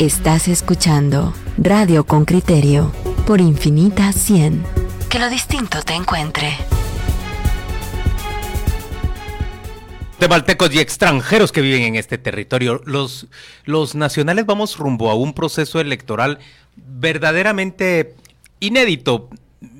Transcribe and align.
Estás 0.00 0.48
escuchando 0.48 1.32
Radio 1.56 2.04
con 2.04 2.24
Criterio 2.24 2.90
por 3.28 3.40
Infinita 3.40 4.12
100. 4.12 4.64
Que 5.08 5.20
lo 5.20 5.30
distinto 5.30 5.82
te 5.82 5.94
encuentre. 5.94 6.56
Guatemaltecos 10.18 10.74
y 10.74 10.80
extranjeros 10.80 11.52
que 11.52 11.60
viven 11.60 11.82
en 11.82 11.94
este 11.94 12.18
territorio. 12.18 12.82
Los, 12.86 13.28
los 13.66 13.94
nacionales 13.94 14.46
vamos 14.46 14.78
rumbo 14.78 15.12
a 15.12 15.14
un 15.14 15.32
proceso 15.32 15.78
electoral 15.78 16.40
verdaderamente 16.74 18.16
inédito. 18.58 19.30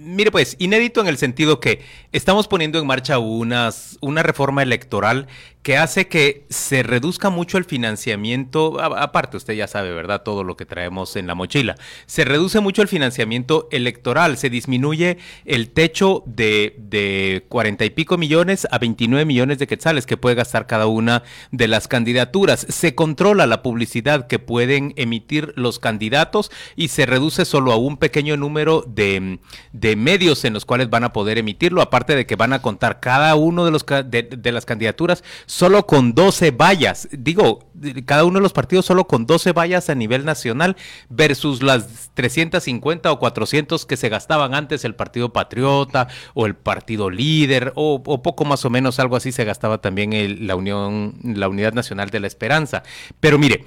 Mire 0.04 0.30
pues, 0.30 0.56
inédito 0.58 1.00
en 1.00 1.06
el 1.06 1.16
sentido 1.16 1.60
que 1.60 1.80
estamos 2.12 2.46
poniendo 2.46 2.78
en 2.78 2.86
marcha 2.86 3.18
unas, 3.18 3.96
una 4.00 4.22
reforma 4.22 4.62
electoral 4.62 5.26
que 5.64 5.78
hace 5.78 6.08
que 6.08 6.44
se 6.50 6.82
reduzca 6.82 7.30
mucho 7.30 7.56
el 7.56 7.64
financiamiento, 7.64 8.82
aparte 8.82 9.38
usted 9.38 9.54
ya 9.54 9.66
sabe, 9.66 9.94
¿verdad? 9.94 10.22
Todo 10.22 10.44
lo 10.44 10.58
que 10.58 10.66
traemos 10.66 11.16
en 11.16 11.26
la 11.26 11.34
mochila. 11.34 11.74
Se 12.04 12.26
reduce 12.26 12.60
mucho 12.60 12.82
el 12.82 12.88
financiamiento 12.88 13.66
electoral, 13.72 14.36
se 14.36 14.50
disminuye 14.50 15.16
el 15.46 15.70
techo 15.70 16.22
de, 16.26 16.76
de 16.76 17.46
40 17.48 17.82
y 17.86 17.90
pico 17.90 18.18
millones 18.18 18.68
a 18.70 18.76
29 18.76 19.24
millones 19.24 19.58
de 19.58 19.66
quetzales 19.66 20.04
que 20.04 20.18
puede 20.18 20.34
gastar 20.34 20.66
cada 20.66 20.86
una 20.86 21.22
de 21.50 21.66
las 21.66 21.88
candidaturas. 21.88 22.66
Se 22.68 22.94
controla 22.94 23.46
la 23.46 23.62
publicidad 23.62 24.26
que 24.26 24.38
pueden 24.38 24.92
emitir 24.96 25.54
los 25.56 25.78
candidatos 25.78 26.50
y 26.76 26.88
se 26.88 27.06
reduce 27.06 27.46
solo 27.46 27.72
a 27.72 27.76
un 27.76 27.96
pequeño 27.96 28.36
número 28.36 28.84
de, 28.86 29.38
de 29.72 29.93
medios 29.96 30.44
en 30.44 30.52
los 30.52 30.64
cuales 30.64 30.90
van 30.90 31.04
a 31.04 31.12
poder 31.12 31.38
emitirlo, 31.38 31.82
aparte 31.82 32.16
de 32.16 32.26
que 32.26 32.36
van 32.36 32.52
a 32.52 32.62
contar 32.62 33.00
cada 33.00 33.34
uno 33.34 33.64
de, 33.64 33.70
los, 33.70 33.84
de, 33.86 34.52
las 34.52 34.64
candidaturas 34.64 35.24
solo 35.46 35.86
con 35.86 36.14
12 36.14 36.50
vallas, 36.50 37.08
digo, 37.12 37.70
cada 38.06 38.24
uno 38.24 38.38
de 38.38 38.42
los 38.42 38.52
partidos 38.52 38.86
solo 38.86 39.06
con 39.06 39.26
12 39.26 39.52
vallas 39.52 39.90
a 39.90 39.94
nivel 39.94 40.24
nacional 40.24 40.76
versus 41.08 41.62
las 41.62 42.10
350 42.14 43.10
o 43.10 43.18
400 43.18 43.86
que 43.86 43.96
se 43.96 44.08
gastaban 44.08 44.54
antes 44.54 44.84
el 44.84 44.94
Partido 44.94 45.32
Patriota 45.32 46.08
o 46.34 46.46
el 46.46 46.54
Partido 46.54 47.10
Líder 47.10 47.72
o, 47.74 48.02
poco 48.02 48.44
más 48.44 48.64
o 48.64 48.70
menos 48.70 48.98
algo 48.98 49.16
así 49.16 49.32
se 49.32 49.44
gastaba 49.44 49.78
también 49.78 50.46
la 50.46 50.56
Unión, 50.56 51.14
la 51.22 51.48
Unidad 51.48 51.72
Nacional 51.72 52.10
de 52.10 52.20
la 52.20 52.26
Esperanza. 52.26 52.82
Pero 53.20 53.38
mire, 53.38 53.64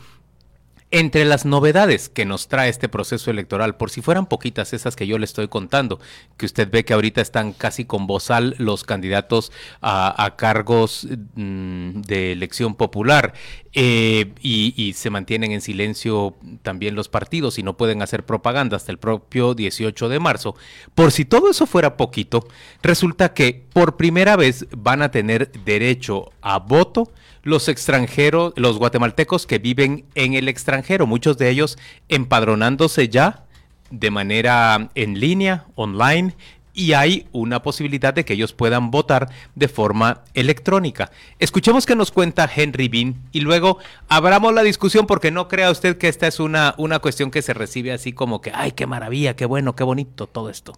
entre 0.89 1.25
las 1.25 1.45
novedades 1.45 2.07
que 2.07 2.25
nos 2.25 2.47
trae 2.47 2.69
este 2.69 2.87
proceso 2.87 3.29
electoral, 3.29 3.75
por 3.75 3.89
si 3.89 4.01
fueran 4.01 4.25
poquitas 4.25 4.71
esas 4.71 4.95
que 4.95 5.05
yo 5.05 5.17
le 5.17 5.25
estoy 5.25 5.49
contando, 5.49 5.99
que 6.37 6.45
usted 6.45 6.69
ve 6.71 6.85
que 6.85 6.93
ahorita 6.93 7.19
están 7.19 7.51
casi 7.51 7.83
con 7.83 8.07
bozal 8.07 8.55
los 8.57 8.85
candidatos 8.85 9.51
a, 9.81 10.35
cargos 10.37 11.07
mm, 11.35 12.01
de 12.01 12.31
elección 12.31 12.75
popular 12.75 13.33
eh, 13.73 14.33
y, 14.41 14.93
se 14.93 15.09
mantienen 15.09 15.51
en 15.51 15.61
silencio 15.61 16.35
también 16.61 16.95
los 16.95 17.09
partidos 17.09 17.59
y 17.59 17.63
no 17.63 17.75
pueden 17.75 18.01
hacer 18.01 18.25
propaganda 18.25 18.77
hasta 18.77 18.91
el 18.91 18.97
propio 18.97 19.53
18 19.53 20.09
de 20.09 20.19
marzo. 20.19 20.55
Por 20.95 21.11
si 21.11 21.25
todo 21.25 21.51
eso 21.51 21.65
fuera 21.65 21.97
poquito, 21.97 22.47
resulta 22.81 23.33
que 23.33 23.65
por 23.73 23.97
primera 23.97 24.37
vez 24.37 24.65
van 24.75 25.01
a 25.01 25.11
tener 25.11 25.51
derecho 25.63 26.31
a 26.41 26.59
voto 26.59 27.11
los 27.47 27.69
extranjeros, 27.69 28.53
los 28.57 28.77
guatemaltecos 28.77 29.47
que 29.47 29.57
viven 29.57 30.05
en 30.15 30.33
el 30.33 30.49
extranjero, 30.49 31.07
muchos 31.07 31.37
de 31.37 31.49
ellos 31.49 31.77
empadronándose 32.09 33.07
ya 33.07 33.45
de 33.89 34.11
manera 34.11 34.89
en 34.95 35.17
línea, 35.17 35.65
online, 35.75 36.35
y 36.73 36.91
hay 36.91 37.25
una 37.31 37.63
posibilidad 37.63 38.13
de 38.13 38.25
que 38.25 38.33
ellos 38.33 38.51
puedan 38.51 38.91
votar 38.91 39.29
de 39.55 39.69
forma 39.69 40.25
electrónica. 40.33 41.09
Escuchemos 41.39 41.85
que 41.85 41.95
nos 41.95 42.11
cuenta 42.11 42.49
Henry 42.53 42.89
Bean 42.89 43.15
y 43.31 43.39
luego 43.39 43.79
abramos 44.09 44.53
la 44.53 44.61
discusión 44.61 45.07
porque 45.07 45.31
no 45.31 45.47
crea 45.47 45.71
usted 45.71 45.97
que 45.97 46.09
esta 46.09 46.27
es 46.27 46.41
una, 46.41 46.75
una 46.77 46.99
cuestión 46.99 47.31
que 47.31 47.41
se 47.41 47.53
recibe 47.53 47.93
así 47.93 48.11
como 48.11 48.41
que, 48.41 48.51
ay, 48.53 48.73
qué 48.73 48.85
maravilla, 48.85 49.37
qué 49.37 49.45
bueno, 49.45 49.73
qué 49.73 49.85
bonito 49.85 50.27
todo 50.27 50.49
esto. 50.49 50.73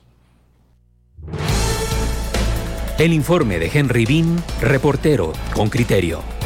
El 3.00 3.12
informe 3.12 3.58
de 3.58 3.72
Henry 3.74 4.06
Bean, 4.06 4.44
reportero 4.62 5.34
con 5.56 5.70
criterio. 5.70 6.39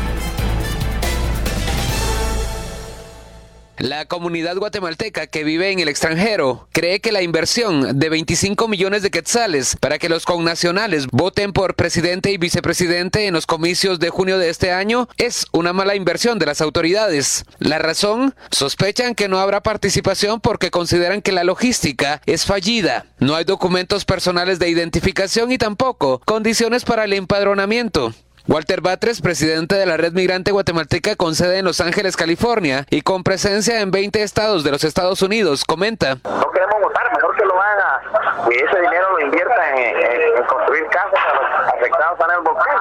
La 3.80 4.06
comunidad 4.06 4.56
guatemalteca 4.56 5.26
que 5.26 5.44
vive 5.44 5.72
en 5.72 5.80
el 5.80 5.88
extranjero 5.88 6.68
cree 6.72 7.00
que 7.00 7.12
la 7.12 7.24
inversión 7.24 7.98
de 7.98 8.10
25 8.10 8.68
millones 8.68 9.02
de 9.02 9.10
quetzales 9.10 9.76
para 9.80 9.98
que 9.98 10.10
los 10.10 10.26
connacionales 10.26 11.08
voten 11.08 11.54
por 11.54 11.76
presidente 11.76 12.32
y 12.32 12.38
vicepresidente 12.38 13.26
en 13.26 13.34
los 13.34 13.48
comicios 13.48 14.00
de 14.00 14.12
junio 14.12 14.38
de 14.38 14.50
este 14.50 14.72
año 14.72 15.10
es 15.18 15.48
una 15.52 15.74
mala 15.74 15.96
inversión 15.96 16.38
de 16.38 16.46
las 16.46 16.62
autoridades. 16.62 17.46
La 17.58 17.80
razón, 17.80 18.36
sospechan 18.52 19.16
que 19.16 19.28
no 19.28 19.40
habrá 19.40 19.64
participación 19.64 20.40
porque 20.40 20.70
consideran 20.70 21.24
que 21.24 21.32
la 21.32 21.44
logística 21.44 22.22
es 22.28 22.46
fallida. 22.46 23.08
No 23.18 23.36
hay 23.36 23.44
documentos 23.44 24.06
personales 24.06 24.60
de 24.60 24.70
identificación 24.70 25.52
y 25.52 25.58
tampoco 25.58 26.22
condiciones 26.26 26.86
para 26.86 27.06
el 27.06 27.14
empadronamiento. 27.14 28.14
Walter 28.46 28.81
Batres, 28.81 29.22
presidente 29.22 29.76
de 29.76 29.86
la 29.86 29.96
Red 29.96 30.14
Migrante 30.14 30.52
Guatemalteca 30.52 31.16
con 31.16 31.34
sede 31.34 31.59
en 31.59 31.66
Los 31.66 31.80
Ángeles, 31.80 32.18
California, 32.18 32.86
y 32.90 33.02
con 33.02 33.24
presencia 33.24 33.80
en 33.80 33.90
20 33.90 34.22
estados 34.22 34.66
de 34.66 34.72
los 34.72 34.84
Estados 34.84 35.22
Unidos, 35.22 35.64
comenta. 35.64 36.18
No 36.26 36.52
queremos 36.52 36.81
votar, 36.81 37.09
mejor 37.16 37.36
que 37.38 37.46
lo 37.46 37.62
haga, 37.62 38.02
que 38.50 38.56
ese 38.56 38.81
dinero 38.81 39.12
lo 39.12 39.22
invierta 39.22 39.80
en, 39.80 40.44
construir 40.46 40.86
casas 40.88 41.20
a 41.26 41.36
los 41.36 41.74
afectados 41.74 42.20
en 42.20 42.36
el 42.36 42.42
volcán. 42.42 42.78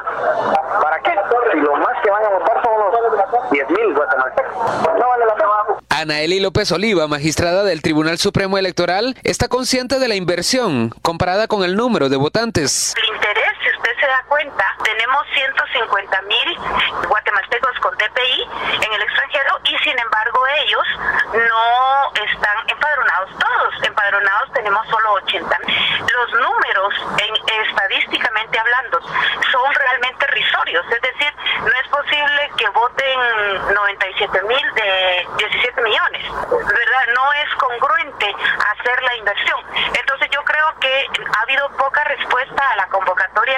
¿Para 0.82 0.98
qué? 1.00 1.12
Si 1.52 1.58
lo 1.60 1.76
más 1.76 1.92
que 2.02 2.10
van 2.10 2.24
a 2.24 2.28
votar 2.30 2.62
son 2.62 2.72
los 2.80 3.50
10 3.52 3.70
mil 3.70 3.94
guatemaltecos. 3.94 4.54
No 4.98 5.08
vale 5.08 5.26
la 5.26 5.34
pena. 5.34 5.42
Anaeli 5.90 6.40
López 6.40 6.72
Oliva, 6.72 7.06
magistrada 7.06 7.62
del 7.62 7.82
Tribunal 7.82 8.18
Supremo 8.18 8.58
Electoral, 8.58 9.16
está 9.22 9.46
consciente 9.46 9.98
de 9.98 10.08
la 10.08 10.16
inversión 10.16 10.90
comparada 11.02 11.46
con 11.46 11.62
el 11.62 11.76
número 11.76 12.08
de 12.08 12.16
votantes. 12.16 12.94
El 12.96 13.14
interés, 13.14 13.51
da 14.12 14.22
cuenta, 14.24 14.76
tenemos 14.84 15.26
150 15.32 16.22
mil 16.22 16.58
guatemaltecos 17.08 17.78
con 17.80 17.96
DPI 17.96 18.42
en 18.84 18.92
el 18.92 19.02
extranjero 19.02 19.58
y 19.64 19.78
sin 19.78 19.98
embargo 19.98 20.46
ellos 20.64 20.86
no 21.32 22.12
están 22.22 22.68
empadronados 22.68 23.30
todos. 23.38 23.82
Empadronados 23.82 24.52
tenemos 24.52 24.86
solo 24.88 25.12
80. 25.24 25.58
Los 26.12 26.32
números, 26.40 26.94
en, 27.24 27.64
estadísticamente 27.66 28.58
hablando, 28.58 29.00
son 29.50 29.74
realmente 29.74 30.26
risorios. 30.26 30.84
Es 30.92 31.00
decir, 31.00 31.32
no 31.60 31.72
es 31.72 31.88
posible 31.88 32.50
que 32.58 32.68
voten 32.68 33.74
97 33.74 34.42
mil 34.42 34.74
de 34.74 35.28
17 35.38 35.80
millones. 35.80 36.32
¿Verdad? 36.50 37.04
No 37.14 37.32
es 37.32 37.54
congruente 37.54 38.34
hacer 38.76 39.02
la 39.02 39.16
inversión. 39.16 39.60
Entonces 39.98 40.28
yo 40.30 40.44
creo 40.44 40.66
que 40.80 41.06
ha 41.34 41.40
habido 41.40 41.70
poca 41.78 42.04
respuesta 42.04 42.70
a 42.72 42.76
la 42.76 42.86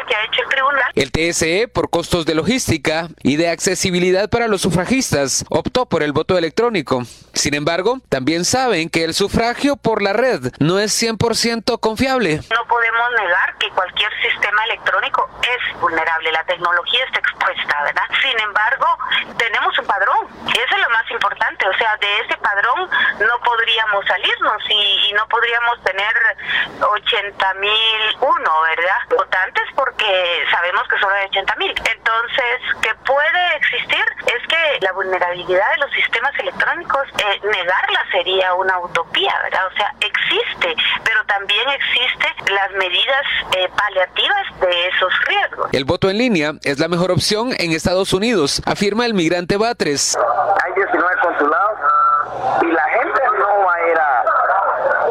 que 0.06 0.14
ha 0.14 0.24
hecho 0.24 0.42
el 0.42 0.48
tribunal. 0.48 0.92
El 0.94 1.12
TSE, 1.12 1.68
por 1.68 1.90
costos 1.90 2.26
de 2.26 2.34
logística 2.34 3.08
y 3.22 3.36
de 3.36 3.50
accesibilidad 3.50 4.28
para 4.28 4.48
los 4.48 4.62
sufragistas, 4.62 5.44
optó 5.50 5.86
por 5.86 6.02
el 6.02 6.12
voto 6.12 6.36
electrónico. 6.38 7.02
Sin 7.32 7.54
embargo, 7.54 7.98
también 8.08 8.44
saben 8.44 8.88
que 8.90 9.04
el 9.04 9.14
sufragio 9.14 9.76
por 9.76 10.02
la 10.02 10.12
red 10.12 10.52
no 10.60 10.78
es 10.78 10.92
100% 11.02 11.80
confiable. 11.80 12.40
No 12.50 12.66
podemos 12.68 13.10
negar 13.18 13.58
que 13.58 13.68
cualquier 13.70 14.10
sistema 14.22 14.64
electrónico 14.64 15.28
es 15.42 15.80
vulnerable, 15.80 16.32
la 16.32 16.44
tecnología 16.44 17.04
está 17.04 17.18
expuesta, 17.18 17.82
¿verdad? 17.84 18.04
Sin 18.22 18.38
embargo, 18.40 18.86
tenemos 19.36 19.78
un 19.78 19.86
padrón, 19.86 20.28
eso 20.48 20.74
es 20.76 20.82
lo 20.82 20.90
más 20.90 21.10
importante, 21.10 21.68
o 21.68 21.78
sea, 21.78 21.96
de 21.96 22.20
ese 22.20 22.36
padrón 22.38 22.88
no 23.18 23.38
podríamos 23.44 24.04
salirnos 24.06 24.62
y, 24.68 25.12
no 25.14 25.28
podríamos 25.28 25.80
tener 25.84 26.12
80 26.80 27.54
mil 27.54 28.16
uno, 28.20 28.60
¿verdad? 28.62 28.98
Votantes 29.10 29.62
porque 29.84 30.44
sabemos 30.50 30.82
que 30.88 30.98
solo 30.98 31.14
hay 31.14 31.26
80 31.26 31.56
mil. 31.56 31.70
Entonces, 31.70 32.56
que 32.80 32.94
puede 33.04 33.56
existir 33.56 34.04
es 34.26 34.46
que 34.48 34.78
la 34.80 34.92
vulnerabilidad 34.92 35.70
de 35.72 35.78
los 35.78 35.90
sistemas 35.92 36.32
electrónicos, 36.38 37.06
eh, 37.18 37.40
negarla 37.44 38.00
sería 38.10 38.54
una 38.54 38.78
utopía, 38.78 39.34
¿verdad? 39.44 39.66
O 39.66 39.76
sea, 39.76 39.92
existe, 40.00 40.74
pero 41.04 41.24
también 41.26 41.68
existen 41.68 42.54
las 42.54 42.70
medidas 42.72 43.24
eh, 43.56 43.68
paliativas 43.76 44.60
de 44.60 44.88
esos 44.88 45.12
riesgos. 45.26 45.68
El 45.72 45.84
voto 45.84 46.08
en 46.08 46.18
línea 46.18 46.52
es 46.62 46.78
la 46.78 46.88
mejor 46.88 47.10
opción 47.10 47.50
en 47.58 47.72
Estados 47.72 48.12
Unidos, 48.12 48.62
afirma 48.66 49.04
el 49.04 49.14
migrante 49.14 49.56
Batres. 49.56 50.16
Hay 50.64 50.72
19 50.74 51.14
consulados 51.20 51.78
y 52.62 52.66
la 52.66 52.84
gente 52.84 53.20
no 53.38 53.64
va 53.64 53.74
a 53.74 53.88
ir 53.90 53.98
a, 53.98 54.24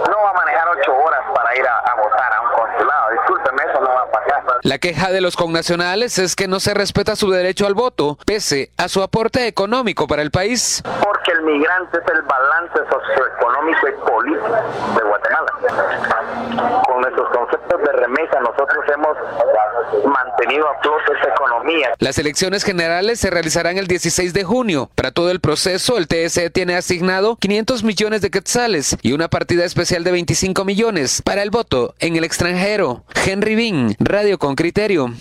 no 0.09 0.17
va 0.23 0.29
a 0.29 0.33
manejar 0.33 0.67
ocho 0.69 0.95
horas 0.95 1.21
para 1.33 1.55
ir 1.55 1.67
a, 1.67 1.95
votar 1.95 2.33
a 2.33 2.41
un 2.41 2.51
consulado. 2.51 3.11
Discúlpeme, 3.11 3.63
eso 3.63 3.81
no 3.81 3.93
va 3.93 4.01
a 4.01 4.11
pasar. 4.11 4.62
La 4.73 4.79
queja 4.79 5.11
de 5.11 5.21
los 5.21 5.35
connacionales 5.35 6.17
es 6.17 6.35
que 6.35 6.47
no 6.47 6.59
se 6.59 6.73
respeta 6.73 7.15
su 7.15 7.29
derecho 7.29 7.67
al 7.67 7.75
voto, 7.75 8.17
pese 8.25 8.71
a 8.75 8.87
su 8.87 9.03
aporte 9.03 9.45
económico 9.45 10.07
para 10.07 10.23
el 10.23 10.31
país. 10.31 10.81
Porque 10.99 11.31
el 11.31 11.43
migrante 11.43 11.99
es 11.99 12.11
el 12.11 12.23
balance 12.23 12.79
socioeconómico 12.89 13.87
y 13.87 14.09
político 14.09 14.47
de 14.95 15.03
Guatemala. 15.03 15.53
Con 17.03 17.11
nuestros 17.11 17.37
conceptos 17.37 17.81
de 17.81 17.91
remesa 17.91 18.39
nosotros 18.39 18.85
hemos 18.93 20.05
mantenido 20.05 20.69
a 20.69 20.81
flote 20.81 21.11
esta 21.15 21.33
economía. 21.33 21.95
Las 21.99 22.17
elecciones 22.17 22.63
generales 22.63 23.19
se 23.19 23.29
realizarán 23.29 23.77
el 23.77 23.87
16 23.87 24.33
de 24.33 24.43
junio. 24.45 24.89
Para 24.95 25.11
todo 25.11 25.29
el 25.29 25.41
proceso, 25.41 25.97
el 25.97 26.07
TSE 26.07 26.49
tiene 26.49 26.75
asignado 26.75 27.35
500 27.35 27.83
millones 27.83 28.21
de 28.21 28.31
quetzales 28.31 28.95
y 29.01 29.11
una 29.11 29.27
partida 29.27 29.65
especial 29.65 30.05
de 30.05 30.13
25 30.13 30.63
millones 30.63 31.21
para 31.21 31.43
el 31.43 31.49
voto 31.49 31.93
en 31.99 32.15
el 32.15 32.23
extranjero. 32.23 33.03
Henry 33.25 33.55
Bean, 33.55 33.95
Radio 33.99 34.39
con 34.39 34.55
Criterio. 34.55 35.11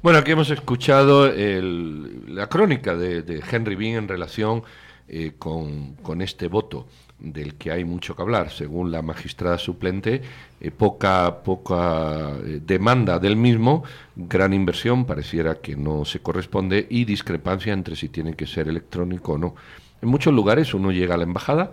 Bueno, 0.00 0.20
aquí 0.20 0.30
hemos 0.30 0.50
escuchado 0.50 1.28
la 1.28 2.46
crónica 2.46 2.94
de, 2.94 3.42
Henry 3.50 3.74
Bean 3.74 3.96
en 3.96 4.08
relación 4.08 4.62
eh, 5.08 5.32
con, 5.38 5.96
con 5.96 6.22
este 6.22 6.46
voto 6.46 6.86
del 7.18 7.54
que 7.54 7.70
hay 7.70 7.84
mucho 7.84 8.14
que 8.14 8.22
hablar. 8.22 8.50
Según 8.50 8.90
la 8.90 9.02
magistrada 9.02 9.58
suplente, 9.58 10.22
eh, 10.60 10.70
poca, 10.70 11.42
poca 11.42 12.32
eh, 12.44 12.60
demanda 12.64 13.18
del 13.18 13.36
mismo, 13.36 13.84
gran 14.16 14.52
inversión, 14.52 15.04
pareciera 15.04 15.56
que 15.56 15.76
no 15.76 16.04
se 16.04 16.20
corresponde, 16.20 16.86
y 16.88 17.04
discrepancia 17.04 17.72
entre 17.72 17.96
si 17.96 18.08
tiene 18.08 18.34
que 18.34 18.46
ser 18.46 18.68
electrónico 18.68 19.32
o 19.32 19.38
no. 19.38 19.54
En 20.00 20.08
muchos 20.08 20.32
lugares 20.32 20.74
uno 20.74 20.92
llega 20.92 21.14
a 21.14 21.18
la 21.18 21.24
embajada, 21.24 21.72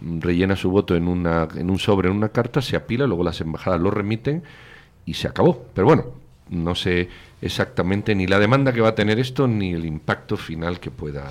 mm, 0.00 0.20
rellena 0.20 0.56
su 0.56 0.70
voto 0.70 0.96
en, 0.96 1.08
una, 1.08 1.48
en 1.56 1.70
un 1.70 1.78
sobre, 1.78 2.08
en 2.08 2.16
una 2.16 2.30
carta, 2.30 2.60
se 2.60 2.76
apila, 2.76 3.06
luego 3.06 3.24
las 3.24 3.40
embajadas 3.40 3.80
lo 3.80 3.90
remiten 3.90 4.42
y 5.06 5.14
se 5.14 5.28
acabó. 5.28 5.64
Pero 5.74 5.86
bueno, 5.86 6.06
no 6.50 6.74
sé 6.74 7.08
exactamente 7.40 8.14
ni 8.14 8.26
la 8.26 8.38
demanda 8.38 8.72
que 8.72 8.80
va 8.80 8.90
a 8.90 8.94
tener 8.94 9.18
esto 9.18 9.46
ni 9.48 9.72
el 9.72 9.84
impacto 9.84 10.36
final 10.36 10.80
que 10.80 10.90
pueda 10.90 11.30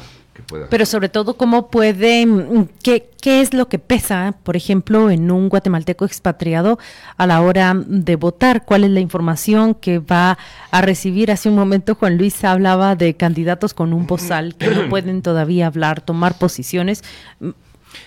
pero 0.69 0.85
sobre 0.85 1.09
todo, 1.09 1.35
¿cómo 1.35 1.69
puede, 1.69 2.25
mm, 2.25 2.69
qué, 2.81 3.09
qué 3.21 3.41
es 3.41 3.53
lo 3.53 3.67
que 3.67 3.79
pesa, 3.79 4.35
por 4.43 4.55
ejemplo, 4.55 5.09
en 5.09 5.29
un 5.29 5.49
guatemalteco 5.49 6.05
expatriado 6.05 6.79
a 7.17 7.27
la 7.27 7.41
hora 7.41 7.73
de 7.75 8.15
votar? 8.15 8.65
¿Cuál 8.65 8.83
es 8.83 8.91
la 8.91 8.99
información 8.99 9.75
que 9.75 9.99
va 9.99 10.37
a 10.71 10.81
recibir? 10.81 11.31
Hace 11.31 11.49
un 11.49 11.55
momento 11.55 11.95
Juan 11.95 12.17
Luis 12.17 12.43
hablaba 12.43 12.95
de 12.95 13.15
candidatos 13.15 13.73
con 13.73 13.93
un 13.93 14.07
bozal 14.07 14.55
que 14.55 14.67
no 14.67 14.87
pueden 14.89 15.21
todavía 15.21 15.67
hablar, 15.67 16.01
tomar 16.01 16.37
posiciones. 16.37 17.03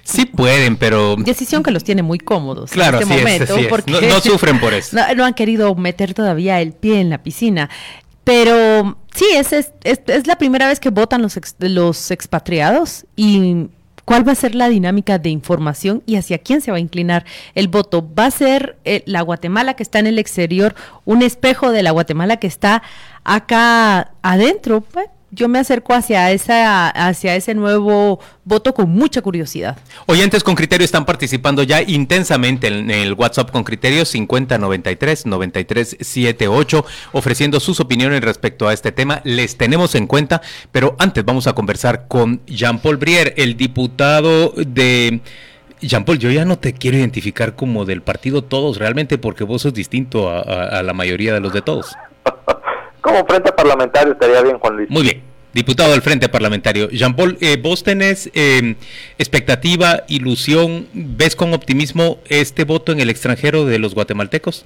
Sí 0.03 0.27
pueden, 0.27 0.77
pero... 0.77 1.17
Decisión 1.17 1.63
que 1.63 1.71
los 1.71 1.85
tiene 1.85 2.03
muy 2.03 2.19
cómodos 2.19 2.71
claro, 2.71 2.99
en 2.99 3.11
este 3.11 3.19
momento. 3.19 3.57
porque 3.69 3.93
no, 3.93 4.21
sufren 4.21 4.61
por 4.61 4.75
eso. 4.75 4.97
no, 5.17 5.25
han 5.25 5.35
querido 5.35 5.75
meter 5.75 6.15
todavía 6.15 6.61
el 6.61 6.73
pie 6.73 7.01
en 7.01 7.11
la 7.11 7.23
piscina. 7.23 7.71
Pero 8.25 8.97
sí, 9.15 9.27
es, 9.35 9.53
es, 9.53 9.73
es, 9.85 10.27
la 10.27 10.37
primera 10.37 10.67
vez 10.67 10.81
que 10.81 10.91
votan 10.91 11.23
los, 11.23 11.39
los 11.59 12.11
expatriados 12.11 13.05
y 13.17 13.69
cuál 14.05 14.27
va 14.27 14.33
a 14.33 14.37
ser 14.37 14.55
la 14.55 14.69
dinámica 14.69 15.19
de 15.19 15.31
información 15.31 16.03
y 16.07 16.17
hacia 16.17 16.39
quién 16.39 16.61
se 16.61 16.71
va 16.71 16.79
a 16.79 16.81
inclinar 16.81 17.25
el 17.55 17.69
voto. 17.69 18.07
¿Va 18.19 18.27
a 18.27 18.31
ser 18.31 18.77
eh, 18.85 19.03
la 19.07 19.23
Guatemala 19.23 19.75
que 19.75 19.83
está 19.83 19.99
en 19.99 20.07
el 20.07 20.19
exterior 20.19 20.75
un 21.05 21.23
espejo 21.23 21.71
de 21.71 21.83
la 21.83 21.91
Guatemala 21.91 22.39
que 22.39 22.47
está 22.47 22.83
acá 23.25 24.13
adentro? 24.23 24.81
Pues, 24.81 25.09
yo 25.35 25.49
me 25.49 25.59
acerco 25.59 25.95
hacia 25.95 26.31
esa 26.31 26.89
hacia 26.89 27.35
ese 27.35 27.55
nuevo 27.55 28.21
voto 28.45 28.75
con 28.75 28.91
mucha 28.91 29.21
curiosidad. 29.21 29.77
Oyentes 30.07 30.45
con 30.45 30.55
criterio 30.55 30.85
están 30.85 31.05
participando 31.05 31.63
ya 31.63 31.83
intensamente 31.83 32.69
en 32.69 32.91
el 32.91 33.15
WhatsApp 33.15 33.51
con 33.51 33.65
criterio 33.65 34.05
5093 34.05 35.27
9378 35.27 36.85
ofreciendo 37.13 37.61
sus 37.61 37.81
opiniones 37.81 38.23
respecto 38.23 38.69
a 38.69 38.73
este 38.73 38.93
tema. 38.93 39.21
Les 39.25 39.57
tenemos 39.57 39.95
en 39.95 40.07
cuenta, 40.07 40.41
pero 40.71 40.95
antes 40.99 41.25
vamos 41.25 41.47
a 41.47 41.53
conversar 41.53 42.07
con 42.09 42.41
Jean-Paul 42.47 42.97
Brier, 42.97 43.35
el 43.37 43.57
diputado 43.57 44.53
de 44.57 45.21
Jean-Paul, 45.81 46.19
yo 46.19 46.31
ya 46.31 46.45
no 46.45 46.59
te 46.59 46.73
quiero 46.73 46.97
identificar 46.97 47.57
como 47.57 47.85
del 47.85 48.03
partido 48.03 48.45
Todos 48.45 48.79
realmente 48.79 49.19
porque 49.19 49.45
vos 49.45 49.63
sos 49.63 49.75
distinto 49.75 50.31
a 50.31 50.83
la 50.83 50.93
mayoría 50.93 51.35
de 51.35 51.41
los 51.41 51.53
de 51.53 51.63
Todos. 51.63 51.95
Como 53.05 53.23
frente 53.27 53.53
parlamentario 53.53 54.15
estaría 54.15 54.41
bien, 54.41 54.59
Juan 54.59 54.77
Luis. 54.77 54.89
Muy 54.89 55.03
bien. 55.03 55.23
Diputado 55.53 55.93
del 55.93 56.01
Frente 56.01 56.31
Parlamentario. 56.31 56.89
Jean-Paul, 56.89 57.37
eh, 57.43 57.59
vos 57.63 57.85
tenés 57.85 58.31
em, 58.33 58.77
expectativa, 59.19 60.05
ilusión, 60.09 60.89
ves 60.95 61.37
con 61.37 61.53
optimismo 61.53 62.19
este 62.31 62.65
voto 62.65 62.93
en 62.93 63.01
el 63.01 63.11
extranjero 63.11 63.67
de 63.67 63.79
los 63.79 63.95
guatemaltecos? 63.95 64.65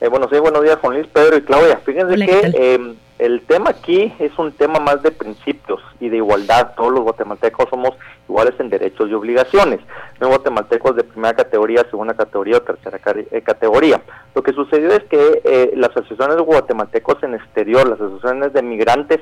Eh, 0.00 0.08
bueno, 0.08 0.28
sí, 0.32 0.38
buenos 0.38 0.62
días, 0.64 0.78
Juan 0.80 0.94
Luis, 0.94 1.06
Pedro 1.12 1.36
y 1.36 1.42
Claudia. 1.42 1.78
Fíjense 1.84 2.16
que 2.16 2.52
em, 2.74 2.94
el 3.18 3.42
tema 3.42 3.70
aquí 3.70 4.14
es 4.20 4.36
un 4.38 4.52
tema 4.52 4.78
más 4.78 5.02
de 5.02 5.10
principios 5.10 5.80
y 5.98 6.08
de 6.08 6.18
igualdad. 6.18 6.74
Todos 6.76 6.92
los 6.92 7.02
guatemaltecos 7.02 7.68
somos 7.68 7.94
iguales 8.28 8.54
en 8.60 8.70
derechos 8.70 9.10
y 9.10 9.14
obligaciones. 9.14 9.80
No 10.20 10.28
guatemaltecos 10.28 10.94
de 10.94 11.04
primera 11.04 11.34
categoría, 11.34 11.84
segunda 11.90 12.14
categoría 12.14 12.58
o 12.58 12.62
tercera 12.62 13.00
eh, 13.04 13.42
categoría. 13.42 14.00
Lo 14.34 14.42
que 14.42 14.52
sucedió 14.52 14.92
es 14.92 15.02
que 15.04 15.42
eh, 15.44 15.72
las 15.74 15.90
asociaciones 15.90 16.36
de 16.36 16.42
guatemaltecos 16.42 17.20
en 17.24 17.34
exterior, 17.34 17.88
las 17.88 18.00
asociaciones 18.00 18.52
de 18.52 18.62
migrantes, 18.62 19.20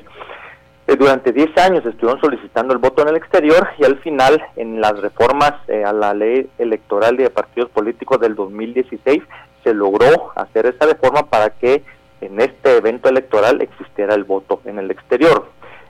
eh, 0.86 0.96
durante 0.96 1.32
10 1.32 1.56
años 1.56 1.86
estuvieron 1.86 2.20
solicitando 2.20 2.74
el 2.74 2.78
voto 2.78 3.02
en 3.02 3.08
el 3.08 3.16
exterior 3.16 3.68
y 3.78 3.84
al 3.84 3.98
final 4.00 4.44
en 4.56 4.80
las 4.80 5.00
reformas 5.00 5.54
a 5.68 5.92
la 5.92 6.12
ley 6.12 6.48
electoral 6.58 7.16
de 7.16 7.30
partidos 7.30 7.70
políticos 7.70 8.20
del 8.20 8.34
2016 8.34 9.22
se 9.64 9.74
logró 9.74 10.32
hacer 10.36 10.66
esa 10.66 10.86
reforma 10.86 11.22
para 11.28 11.50
que 11.50 11.82
en 12.20 12.40
este 12.40 12.76
evento 12.76 13.08
electoral 13.08 13.60
existiera 13.60 14.14
el 14.14 14.24
voto 14.24 14.60
en 14.64 14.78
el 14.78 14.90
exterior. 14.90 15.46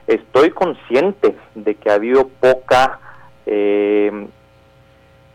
Estoy 0.07 0.51
consciente 0.51 1.35
de 1.55 1.75
que 1.75 1.89
ha 1.89 1.95
habido 1.95 2.27
poca, 2.27 2.99
eh, 3.45 4.27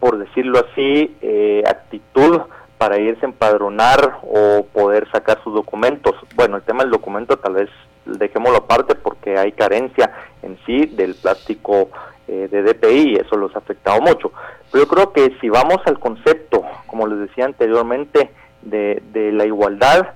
por 0.00 0.19
decirlo 0.19 0.61
así, 0.61 1.17
eh, 1.21 1.62
actitud 1.67 2.41
para 2.79 2.99
irse 2.99 3.25
a 3.25 3.29
empadronar 3.29 4.19
o 4.23 4.67
poder 4.73 5.09
sacar 5.11 5.43
sus 5.44 5.55
documentos. 5.55 6.15
Bueno, 6.35 6.56
el 6.56 6.62
tema 6.62 6.83
del 6.83 6.91
documento 6.91 7.37
tal 7.38 7.55
vez 7.55 7.71
dejémoslo 8.05 8.59
aparte 8.59 8.95
porque 8.95 9.38
hay 9.38 9.53
carencia 9.53 10.12
en 10.43 10.59
sí 10.67 10.87
del 10.87 11.15
plástico 11.15 11.91
eh, 12.27 12.49
de 12.50 12.62
DPI 12.62 13.12
y 13.12 13.17
eso 13.17 13.37
los 13.37 13.55
ha 13.55 13.59
afectado 13.59 14.00
mucho. 14.00 14.33
Pero 14.71 14.85
yo 14.85 14.88
creo 14.88 15.12
que 15.12 15.37
si 15.41 15.49
vamos 15.49 15.79
al 15.85 15.99
concepto, 16.00 16.65
como 16.87 17.06
les 17.06 17.19
decía 17.21 17.45
anteriormente, 17.45 18.31
de, 18.62 19.03
de 19.12 19.33
la 19.33 19.45
igualdad, 19.45 20.09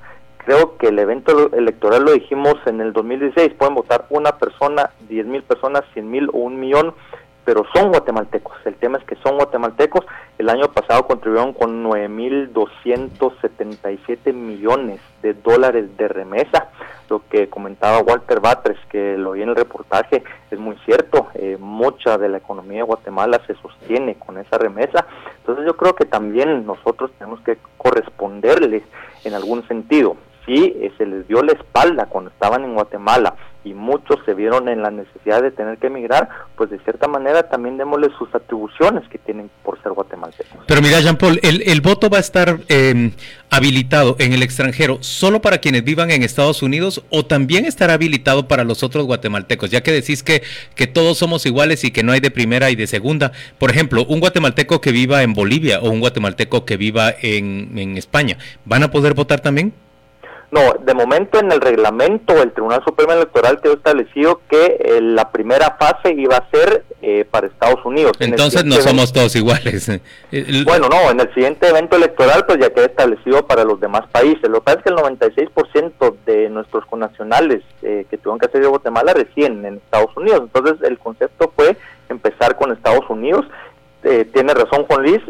creo 0.47 0.79
que 0.79 0.87
el 0.89 0.99
evento 1.01 1.53
electoral 1.53 2.05
lo 2.05 2.13
dijimos 2.13 2.55
en 2.67 2.81
el 2.81 2.93
2016, 2.93 3.55
pueden 3.55 3.75
votar 3.75 4.07
una 4.11 4.39
persona, 4.39 4.91
diez 5.09 5.27
mil 5.27 5.43
personas, 5.43 5.83
cien 5.93 6.09
mil 6.09 6.29
o 6.29 6.39
un 6.39 6.61
millón, 6.61 6.95
pero 7.45 7.65
son 7.75 7.91
guatemaltecos. 7.91 8.57
El 8.65 8.77
tema 8.77 8.99
es 8.99 9.05
que 9.05 9.17
son 9.17 9.37
guatemaltecos. 9.37 10.07
El 10.39 10.49
año 10.49 10.69
pasado 10.69 11.07
contribuyeron 11.07 11.53
con 11.53 11.83
mil 12.15 12.53
9.277 12.53 14.33
millones 14.33 15.01
de 15.23 15.35
dólares 15.35 15.97
de 15.97 16.07
remesa. 16.09 16.71
Lo 17.11 17.23
que 17.29 17.49
comentaba 17.49 18.01
Walter 18.01 18.39
Batres, 18.41 18.79
que 18.89 19.17
lo 19.17 19.33
vi 19.33 19.43
en 19.43 19.49
el 19.49 19.57
reportaje, 19.57 20.23
es 20.51 20.59
muy 20.61 20.77
cierto. 20.85 21.29
Eh, 21.35 21.57
mucha 21.59 22.19
de 22.19 22.29
la 22.29 22.39
economía 22.39 22.79
de 22.79 22.85
Guatemala 22.85 23.41
se 23.49 23.55
sostiene 23.57 24.15
con 24.15 24.39
esa 24.39 24.59
remesa. 24.59 25.07
Entonces 25.39 25.67
yo 25.67 25.77
creo 25.77 25.95
que 25.97 26.05
también 26.05 26.67
nosotros 26.67 27.11
tenemos 27.19 27.41
que 27.41 27.59
corresponderles 27.79 28.85
en 29.25 29.35
algún 29.35 29.67
sentido 29.67 30.17
sí 30.47 30.75
eh, 30.81 30.93
se 30.97 31.05
les 31.05 31.27
dio 31.29 31.43
la 31.43 31.53
espalda 31.53 32.07
cuando 32.07 32.31
estaban 32.31 32.65
en 32.65 32.75
Guatemala 32.75 33.35
y 33.67 33.75
muchos 33.75 34.21
se 34.25 34.33
vieron 34.33 34.69
en 34.69 34.81
la 34.81 34.93
necesidad 34.93 35.43
de 35.43 35.51
tener 35.51 35.77
que 35.79 35.89
emigrar, 35.89 36.29
pues 36.57 36.71
de 36.71 36.79
cierta 36.79 37.09
manera 37.09 37.49
también 37.49 37.77
démosles 37.77 38.13
sus 38.17 38.33
atribuciones 38.33 39.03
que 39.09 39.19
tienen 39.19 39.51
por 39.65 39.83
ser 39.83 39.91
guatemaltecos. 39.91 40.61
Pero 40.69 40.81
mira, 40.81 41.01
Jean 41.01 41.17
Paul, 41.17 41.41
el, 41.43 41.81
voto 41.81 42.09
va 42.09 42.19
a 42.19 42.21
estar 42.21 42.61
em, 42.69 43.11
habilitado 43.51 44.15
en 44.21 44.33
el 44.33 44.45
extranjero 44.45 44.99
solo 45.01 45.43
para 45.43 45.59
quienes 45.59 45.83
vivan 45.83 46.13
en 46.13 46.23
Estados 46.23 46.63
Unidos 46.63 47.05
o 47.11 47.27
también 47.27 47.65
estará 47.65 47.95
habilitado 47.95 48.47
para 48.47 48.63
los 48.63 48.85
otros 48.85 49.05
guatemaltecos, 49.05 49.69
ya 49.69 49.83
que 49.83 49.91
decís 49.91 50.23
que, 50.23 50.45
que 50.77 50.87
todos 50.87 51.19
somos 51.19 51.45
iguales 51.45 51.83
y 51.83 51.91
que 51.91 52.05
no 52.05 52.13
hay 52.13 52.21
de 52.21 52.31
primera 52.31 52.71
y 52.71 52.77
de 52.77 52.87
segunda. 52.87 53.33
Por 53.59 53.71
ejemplo, 53.71 54.07
un 54.09 54.21
guatemalteco 54.21 54.81
que 54.81 54.93
viva 54.93 55.25
en 55.25 55.35
Bolivia 55.35 55.81
o 55.81 55.91
un 55.91 55.99
guatemalteco 55.99 56.65
que 56.65 56.77
viva 56.77 57.13
en, 57.21 57.77
en 57.77 57.99
España, 57.99 58.39
¿van 58.65 58.85
a 58.85 58.93
poder 58.93 59.15
votar 59.15 59.41
también? 59.41 59.75
No, 60.51 60.61
de 60.81 60.95
momento 60.95 61.41
en 61.41 61.51
el 61.51 61.61
reglamento 61.61 62.41
el 62.41 62.53
Tribunal 62.53 62.83
Supremo 62.85 63.13
Electoral 63.13 63.61
quedó 63.61 63.75
establecido 63.75 64.41
que 64.49 64.79
eh, 64.79 65.01
la 65.01 65.33
primera 65.33 65.77
fase 65.79 66.13
iba 66.13 66.37
a 66.37 66.49
ser 66.51 66.85
eh, 67.03 67.25
para 67.29 67.49
Estados 67.49 67.85
Unidos. 67.85 68.13
Entonces 68.21 68.65
no 68.65 68.77
somos 68.77 69.13
todos 69.13 69.35
iguales. 69.37 69.91
Bueno, 70.65 70.89
no, 70.89 71.11
en 71.11 71.21
el 71.21 71.33
siguiente 71.35 71.69
evento 71.69 71.97
electoral 71.97 72.45
pues 72.47 72.59
ya 72.59 72.71
queda 72.71 72.87
establecido 72.87 73.47
para 73.47 73.65
los 73.65 73.81
demás 73.81 74.03
países. 74.11 74.49
Lo 74.49 74.61
que 74.61 74.65
pasa 74.65 74.79
es 74.79 74.85
que 74.85 74.91
el 74.91 74.97
96% 74.97 76.15
de 76.27 76.49
nuestros 76.51 76.85
connacionales 76.87 77.63
eh, 77.83 78.07
que 78.09 78.19
tuvieron 78.19 78.39
que 78.39 78.47
hacer 78.47 78.61
de 78.61 78.69
Guatemala 78.69 79.15
residen 79.15 79.65
en 79.65 79.77
Estados 79.77 80.17
Unidos. 80.17 80.43
Entonces 80.43 80.77
el 80.83 80.99
concepto 80.99 81.53
fue 81.57 81.77
empezar 82.09 82.57
con 82.57 82.73
Estados 82.73 83.09
Unidos 83.09 83.47
tiene 84.33 84.55
razón 84.55 84.85
Juan 84.85 85.03
Luis, 85.03 85.21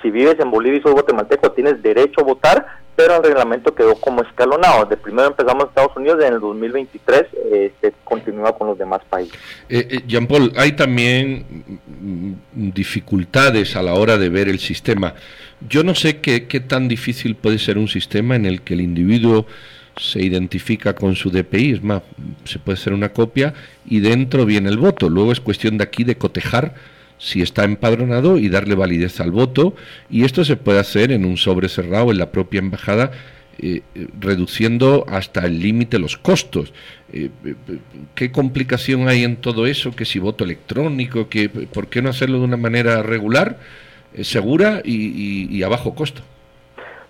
si 0.00 0.10
vives 0.12 0.38
en 0.38 0.48
Bolivia 0.48 0.78
y 0.78 0.82
sos 0.82 0.92
guatemalteco 0.92 1.50
tienes 1.50 1.82
derecho 1.82 2.20
a 2.20 2.24
votar, 2.24 2.66
pero 2.96 3.16
el 3.16 3.22
reglamento 3.22 3.74
quedó 3.74 3.94
como 3.96 4.22
escalonado. 4.22 4.84
De 4.84 4.96
primero 4.96 5.28
empezamos 5.28 5.68
Estados 5.68 5.96
Unidos 5.96 6.22
en 6.24 6.34
el 6.34 6.40
2023 6.40 7.26
eh, 7.52 7.72
se 7.80 7.92
continúa 8.04 8.56
con 8.56 8.68
los 8.68 8.78
demás 8.78 9.00
países. 9.08 9.38
Eh, 9.68 9.86
eh, 9.90 10.00
Jean 10.06 10.26
Paul, 10.26 10.52
hay 10.56 10.72
también 10.72 11.80
dificultades 12.52 13.76
a 13.76 13.82
la 13.82 13.94
hora 13.94 14.18
de 14.18 14.28
ver 14.28 14.48
el 14.48 14.58
sistema. 14.58 15.14
Yo 15.68 15.84
no 15.84 15.94
sé 15.94 16.20
qué, 16.20 16.46
qué 16.46 16.60
tan 16.60 16.88
difícil 16.88 17.36
puede 17.36 17.58
ser 17.58 17.78
un 17.78 17.88
sistema 17.88 18.36
en 18.36 18.46
el 18.46 18.62
que 18.62 18.74
el 18.74 18.80
individuo 18.80 19.46
se 19.96 20.20
identifica 20.20 20.94
con 20.94 21.16
su 21.16 21.30
DPI, 21.30 21.72
es 21.72 21.82
más, 21.82 22.02
se 22.44 22.58
puede 22.58 22.78
hacer 22.78 22.92
una 22.92 23.10
copia 23.10 23.52
y 23.84 24.00
dentro 24.00 24.46
viene 24.46 24.70
el 24.70 24.78
voto. 24.78 25.08
Luego 25.08 25.32
es 25.32 25.40
cuestión 25.40 25.78
de 25.78 25.84
aquí 25.84 26.04
de 26.04 26.16
cotejar 26.16 26.74
si 27.22 27.40
está 27.40 27.62
empadronado 27.64 28.36
y 28.36 28.48
darle 28.48 28.74
validez 28.74 29.20
al 29.20 29.30
voto. 29.30 29.76
Y 30.10 30.24
esto 30.24 30.44
se 30.44 30.56
puede 30.56 30.80
hacer 30.80 31.12
en 31.12 31.24
un 31.24 31.36
sobre 31.36 31.68
cerrado 31.68 32.10
en 32.10 32.18
la 32.18 32.32
propia 32.32 32.58
embajada, 32.58 33.12
eh, 33.60 33.82
eh, 33.94 34.08
reduciendo 34.18 35.04
hasta 35.08 35.46
el 35.46 35.60
límite 35.60 36.00
los 36.00 36.16
costos. 36.16 36.72
Eh, 37.12 37.30
¿Qué 38.16 38.32
complicación 38.32 39.08
hay 39.08 39.22
en 39.22 39.36
todo 39.36 39.66
eso? 39.66 39.94
Que 39.94 40.04
si 40.04 40.18
voto 40.18 40.42
electrónico, 40.42 41.28
que, 41.28 41.48
¿por 41.48 41.86
qué 41.86 42.02
no 42.02 42.10
hacerlo 42.10 42.40
de 42.40 42.44
una 42.44 42.56
manera 42.56 43.02
regular, 43.02 43.60
segura 44.22 44.82
y 44.84 45.62
a 45.62 45.68
bajo 45.68 45.94
costo? 45.94 46.22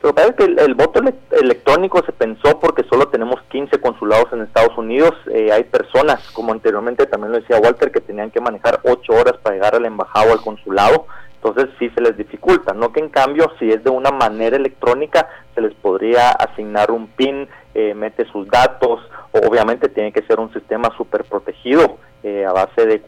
Lo 0.02 0.08
que 0.08 0.14
pasa 0.14 0.28
es 0.30 0.34
que 0.34 0.64
el, 0.64 0.74
voto 0.74 1.00
electrónico 1.30 2.02
se 2.04 2.10
pensó 2.10 2.58
porque 2.58 2.82
solo 2.90 3.06
tenemos 3.06 3.40
15 3.50 3.80
consulados 3.80 4.32
en 4.32 4.42
Estados 4.42 4.76
Unidos. 4.76 5.14
Eh, 5.32 5.52
hay 5.52 5.62
personas, 5.62 6.28
como 6.32 6.50
anteriormente 6.50 7.06
también 7.06 7.30
lo 7.30 7.38
decía 7.38 7.60
Walter, 7.60 7.92
que 7.92 8.00
tenían 8.00 8.32
que 8.32 8.40
manejar 8.40 8.80
8 8.82 9.12
horas 9.12 9.34
para 9.40 9.54
llegar 9.54 9.76
al 9.76 9.84
embajado 9.84 10.30
o 10.30 10.32
al 10.32 10.40
consulado. 10.40 11.06
Entonces 11.36 11.70
sí 11.78 11.88
se 11.90 12.00
les 12.00 12.16
dificulta, 12.16 12.72
no 12.72 12.92
que 12.92 13.00
en 13.00 13.08
cambio 13.08 13.50
si 13.58 13.70
es 13.70 13.82
de 13.82 13.90
una 13.90 14.10
manera 14.10 14.56
electrónica 14.56 15.28
se 15.54 15.60
les 15.60 15.74
podría 15.74 16.30
asignar 16.30 16.92
un 16.92 17.08
PIN, 17.08 17.48
eh, 17.74 17.94
mete 17.94 18.24
sus 18.26 18.46
datos, 18.48 19.00
obviamente 19.32 19.88
tiene 19.88 20.12
que 20.12 20.22
ser 20.22 20.38
un 20.38 20.52
sistema 20.52 20.90
súper 20.96 21.24
protegido 21.24 21.98
eh, 22.22 22.44
a 22.44 22.52
base 22.52 22.86
de 22.86 23.00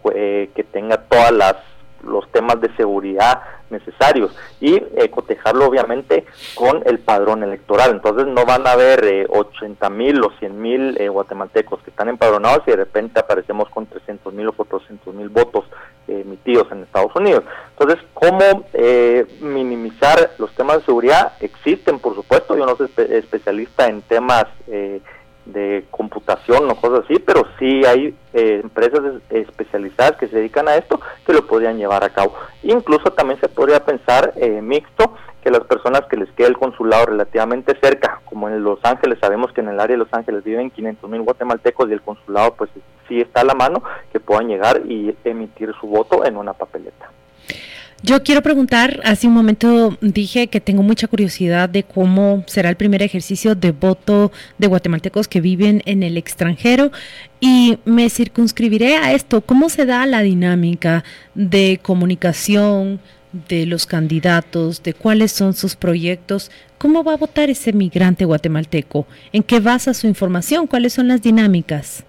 que 0.53 0.65
tenga 0.65 0.97
todas 0.97 1.31
las 1.31 1.57
los 2.07 2.31
temas 2.33 2.61
de 2.61 2.75
seguridad 2.77 3.41
necesarios 3.75 4.35
y 4.61 4.75
eh, 4.77 5.11
cotejarlo 5.11 5.67
obviamente 5.67 6.25
con 6.55 6.83
el 6.87 6.99
padrón 6.99 7.43
electoral. 7.43 7.91
Entonces 7.91 8.27
no 8.27 8.45
van 8.45 8.67
a 8.67 8.73
haber 8.73 9.05
eh, 9.05 9.27
80 9.29 9.91
mil 9.91 10.23
o 10.23 10.31
100 10.39 10.61
mil 10.61 10.97
eh, 10.99 11.09
guatemaltecos 11.09 11.83
que 11.83 11.91
están 11.91 12.09
empadronados 12.09 12.63
y 12.67 12.71
de 12.71 12.77
repente 12.77 13.21
aparecemos 13.21 13.69
con 13.71 13.87
300 13.87 14.33
mil 14.33 14.49
o 14.49 14.53
400 14.53 15.15
mil 15.15 15.29
votos 15.29 15.65
eh, 16.09 16.23
emitidos 16.25 16.71
en 16.73 16.83
Estados 16.83 17.15
Unidos. 17.15 17.45
Entonces, 17.71 18.05
¿cómo 18.15 18.65
minimizar 19.41 20.31
los 20.39 20.55
temas 20.55 20.79
de 20.79 20.85
seguridad? 20.85 21.33
Existen, 21.41 21.99
por 21.99 22.15
supuesto, 22.15 22.57
yo 22.57 22.67
no 22.67 22.77
soy 22.77 22.89
especialista 22.97 23.89
en 23.89 24.03
temas 24.03 24.47
de 25.55 25.87
computación 25.91 26.71
o 26.71 26.77
cosas 26.77 27.05
así, 27.05 27.19
pero 27.19 27.47
sí 27.59 27.83
hay 27.87 28.15
eh, 28.35 28.61
empresas 28.63 29.01
especializadas 29.31 30.17
que 30.17 30.29
se 30.29 30.37
dedican 30.37 30.69
a 30.69 30.77
esto 30.77 31.01
que 31.25 31.33
lo 31.33 31.47
podrían 31.47 31.79
llevar 31.79 32.05
a 32.05 32.11
cabo. 32.11 32.35
Incluso 32.63 33.13
también 33.13 33.41
se 33.41 33.49
podría 33.49 33.83
pensar 33.83 34.35
eh, 34.37 34.61
mixto 34.61 35.15
que 35.43 35.51
las 35.51 35.65
personas 35.65 36.03
que 36.09 36.17
les 36.17 36.31
quede 36.33 36.49
el 36.49 36.59
consulado 36.59 37.07
relativamente 37.07 37.79
cerca, 37.81 38.21
como 38.25 38.49
en 38.49 38.63
Los 38.63 38.79
Ángeles, 38.83 39.19
sabemos 39.21 39.53
que 39.53 39.61
en 39.61 39.69
el 39.69 39.79
área 39.79 39.95
de 39.95 40.05
Los 40.05 40.13
Ángeles 40.13 40.43
viven 40.43 40.71
500 40.71 41.09
mil 41.11 41.23
guatemaltecos 41.23 41.89
y 41.89 41.93
el 41.93 42.03
consulado 42.03 42.55
pues 42.55 42.71
sí 43.09 43.21
está 43.21 43.43
a 43.43 43.45
la 43.45 43.55
mano, 43.55 43.83
que 44.11 44.21
puedan 44.21 44.49
llegar 44.49 44.83
y 44.87 45.15
emitir 45.25 45.73
su 45.81 45.87
voto 45.87 46.25
en 46.25 46.37
una 46.37 46.55
papeleta. 46.55 47.11
Yo 48.03 48.23
quiero 48.23 48.43
preguntar, 48.43 49.01
hace 49.05 49.27
un 49.27 49.33
momento 49.33 49.97
dije 50.03 50.49
que 50.49 50.61
tengo 50.61 50.83
mucha 50.83 51.09
curiosidad 51.09 51.71
de 51.71 51.85
cómo 51.85 52.45
será 52.47 52.69
el 52.69 52.77
primer 52.77 53.03
ejercicio 53.03 53.55
de 53.55 53.73
voto 53.73 54.31
de 54.59 54.67
guatemaltecos 54.67 55.27
que 55.27 55.41
viven 55.41 55.83
en 55.87 56.03
el 56.03 56.19
extranjero 56.19 56.93
y 57.41 57.79
me 57.87 58.11
circunscribiré 58.11 58.97
a 58.99 59.15
esto. 59.15 59.41
¿Cómo 59.41 59.71
se 59.71 59.87
da 59.87 60.05
la 60.05 60.21
dinámica 60.21 61.03
de 61.35 61.81
comunicación 61.83 63.01
de 63.49 63.65
los 63.65 63.87
candidatos, 63.87 64.83
de 64.83 64.93
cuáles 64.93 65.33
son 65.33 65.55
sus 65.55 65.75
proyectos? 65.75 66.51
¿Cómo 66.77 67.05
va 67.05 67.15
a 67.15 67.17
votar 67.17 67.49
ese 67.49 67.73
migrante 67.73 68.27
guatemalteco? 68.27 69.07
¿En 69.33 69.43
qué 69.43 69.61
basa 69.61 69.95
su 69.95 70.07
información? 70.07 70.67
¿Cuáles 70.67 70.93
son 70.93 71.09
las 71.09 71.23
dinámicas? 71.23 72.05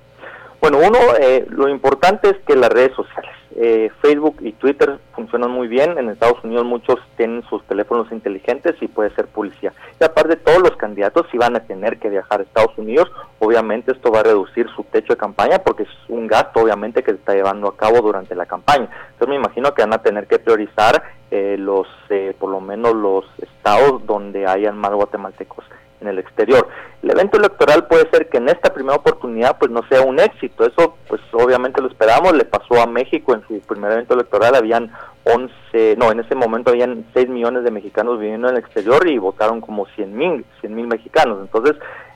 Bueno, 0.62 0.80
uno, 0.80 0.98
eh, 1.20 1.46
lo 1.50 1.70
importante 1.70 2.30
es 2.30 2.38
que 2.46 2.56
las 2.56 2.70
redes 2.70 2.94
sociales 2.96 3.36
eh, 3.58 3.90
Facebook 4.02 4.36
y 4.42 4.52
Twitter 4.52 5.00
funcionan 5.14 5.50
muy 5.50 5.70
bien. 5.70 5.98
En 5.98 6.10
Estados 6.10 6.44
Unidos 6.44 6.66
muchos 6.66 7.00
tienen 7.16 7.42
sus 7.44 7.64
teléfonos 7.64 8.12
inteligentes 8.12 8.76
y 8.82 8.88
puede 8.90 9.16
ser 9.16 9.28
policía. 9.28 9.72
Y 10.00 10.04
aparte 10.04 10.36
todos 10.36 10.62
los 10.62 10.76
candidatos 10.76 11.26
si 11.32 11.38
van 11.38 11.56
a 11.56 11.62
tener 11.62 11.98
que 11.98 12.10
viajar 12.10 12.42
a 12.42 12.44
Estados 12.44 12.78
Unidos, 12.78 13.10
obviamente 13.40 13.94
esto 13.94 14.12
va 14.12 14.20
a 14.20 14.24
reducir 14.24 14.68
su 14.76 14.84
techo 14.84 15.14
de 15.14 15.18
campaña 15.18 15.60
porque 15.60 15.84
es 15.84 15.90
un 16.10 16.28
gasto 16.28 16.60
obviamente 16.60 17.02
que 17.02 17.12
se 17.12 17.18
está 17.18 17.34
llevando 17.34 17.70
a 17.70 17.78
cabo 17.78 18.02
durante 18.02 18.36
la 18.36 18.46
campaña. 18.46 18.90
Entonces 19.14 19.30
me 19.30 19.36
imagino 19.36 19.74
que 19.74 19.84
van 19.84 19.94
a 19.94 20.02
tener 20.02 20.28
que 20.28 20.40
priorizar 20.40 21.04
eh, 21.32 21.56
los, 21.58 21.88
eh, 22.10 22.36
por 22.38 22.50
lo 22.50 22.60
menos 22.60 22.94
los 22.94 23.24
estados 23.42 24.06
donde 24.06 24.46
hayan 24.48 24.78
más 24.78 24.92
guatemaltecos 24.92 25.64
en 26.02 26.10
el 26.10 26.20
exterior. 26.20 26.68
El 27.06 27.12
evento 27.12 27.38
electoral 27.38 27.86
puede 27.86 28.10
ser 28.10 28.30
que 28.30 28.38
en 28.38 28.50
esta 28.50 28.74
primera 28.74 28.96
oportunidad 28.96 29.60
pues 29.60 29.70
no 29.70 29.88
sea 29.90 30.02
un 30.02 30.20
éxito, 30.20 30.66
eso 30.66 30.98
pues 31.08 31.22
obviamente 31.34 31.80
lo 31.80 31.88
esperamos, 31.88 32.34
le 32.34 32.46
pasó 32.46 32.82
a 32.82 32.88
México 32.88 33.36
en 33.36 33.48
su 33.48 33.60
primer 33.60 33.92
evento 33.92 34.16
electoral, 34.16 34.56
habían 34.56 34.92
11, 35.24 35.98
no, 36.00 36.12
en 36.12 36.22
ese 36.22 36.34
momento 36.34 36.72
habían 36.72 37.06
6 37.14 37.30
millones 37.30 37.64
de 37.64 37.70
mexicanos 37.70 38.20
viviendo 38.20 38.50
en 38.50 38.56
el 38.56 38.60
exterior 38.60 39.08
y 39.08 39.20
votaron 39.20 39.62
como 39.62 39.86
100 39.86 40.18
mil, 40.18 40.46
100 40.62 40.74
mil 40.74 40.88
mexicanos, 40.88 41.38
entonces 41.42 41.76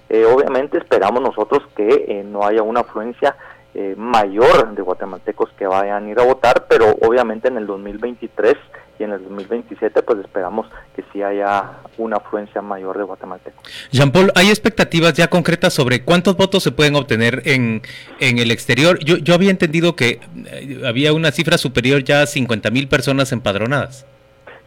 eh, 0.10 0.26
obviamente 0.26 0.80
esperamos 0.80 1.22
nosotros 1.22 1.62
que 1.76 2.06
eh, 2.08 2.24
no 2.24 2.44
haya 2.44 2.64
una 2.64 2.80
afluencia 2.80 3.36
eh, 3.76 3.94
mayor 3.96 4.74
de 4.74 4.82
guatemaltecos 4.82 5.52
que 5.52 5.68
vayan 5.68 6.08
a 6.08 6.10
ir 6.10 6.20
a 6.20 6.26
votar, 6.26 6.66
pero 6.68 6.96
obviamente 7.04 7.48
en 7.48 7.58
el 7.58 7.68
2023 7.68 8.56
y 9.00 9.04
en 9.04 9.14
el 9.14 9.24
2027 9.24 10.04
pues 10.04 10.20
esperamos 10.20 10.68
que 10.96 11.04
sí 11.12 11.24
haya 11.24 11.72
una 11.98 12.18
afluencia 12.18 12.62
mayor 12.62 12.98
de 12.98 13.04
guatemaltecos. 13.06 13.64
Jean 13.92 14.12
Paul, 14.12 14.32
¿hay 14.36 14.50
expectativas 14.50 15.14
ya 15.14 15.28
concretas 15.28 15.74
sobre 15.74 16.04
cuántos 16.04 16.36
votos 16.36 16.62
se 16.64 16.72
pueden 16.72 16.96
obtener 16.96 17.42
en, 17.46 17.82
en 18.20 18.38
el 18.38 18.52
exterior? 18.52 19.00
Yo, 19.00 19.18
yo 19.18 19.34
había 19.34 19.52
entendido 19.52 19.96
que 19.96 20.20
eh, 20.52 20.82
había 20.86 21.14
una 21.14 21.32
cifra 21.32 21.58
superior 21.58 22.04
ya 22.04 22.22
a 22.24 22.28
50 22.28 22.70
mil 22.72 22.88
personas 22.88 23.32
empadronadas. 23.32 24.06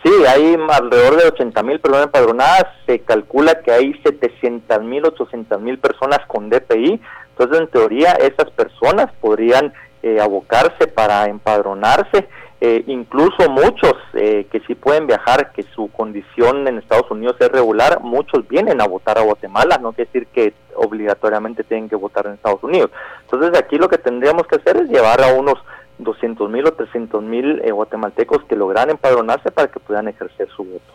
Sí, 0.03 0.11
hay 0.27 0.57
alrededor 0.69 1.17
de 1.17 1.29
80 1.29 1.63
mil 1.63 1.79
personas 1.79 2.07
empadronadas, 2.07 2.65
se 2.87 2.99
calcula 3.01 3.63
que 3.63 3.71
hay 3.71 3.95
700 4.03 4.83
mil, 4.83 5.05
800 5.05 5.61
mil 5.61 5.79
personas 5.79 6.19
con 6.27 6.51
DPI, 6.51 7.01
entonces 7.31 7.61
en 7.61 7.69
teoría 7.69 8.13
esas 8.15 8.51
personas 8.51 9.13
podrían 9.21 9.73
eh, 10.03 10.21
abocarse 10.21 10.89
para 10.89 11.27
empadronarse 11.27 12.29
eh, 12.65 12.85
incluso 12.87 13.51
muchos 13.51 13.95
eh, 14.15 14.47
que 14.49 14.61
sí 14.61 14.77
pueden 14.77 15.09
viajar, 15.09 15.51
que 15.51 15.65
su 15.75 15.91
condición 15.91 16.69
en 16.69 16.79
Estados 16.79 17.11
Unidos 17.11 17.35
es 17.41 17.49
regular, 17.49 17.99
muchos 18.03 18.47
vienen 18.47 18.81
a 18.81 18.87
votar 18.87 19.19
a 19.19 19.23
Guatemala, 19.23 19.79
no 19.79 19.93
quiere 19.93 20.09
decir 20.13 20.29
que 20.33 20.55
obligatoriamente 20.77 21.65
tienen 21.65 21.89
que 21.89 21.97
votar 21.97 22.25
en 22.27 22.35
Estados 22.35 22.63
Unidos. 22.63 22.93
Entonces 23.23 23.59
aquí 23.59 23.79
lo 23.79 23.89
que 23.89 23.99
tendríamos 23.99 24.47
que 24.47 24.55
hacer 24.55 24.77
es 24.77 24.89
llevar 24.91 25.21
a 25.23 25.35
unos 25.35 25.59
200 25.99 26.51
mil 26.51 26.67
o 26.67 26.73
300 26.73 27.23
mil 27.23 27.61
eh, 27.65 27.71
guatemaltecos 27.71 28.45
que 28.45 28.57
logran 28.57 28.91
empadronarse 28.91 29.51
para 29.51 29.69
que 29.69 29.81
puedan 29.81 30.09
ejercer 30.09 30.49
su 30.57 30.65
voto. 30.65 30.93